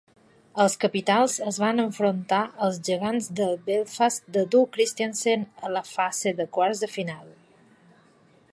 [0.63, 6.37] Els Capitals es van enfrontar als Gegants de Belfast de Doug Christiansen a la fase
[6.41, 7.29] de quarts de final.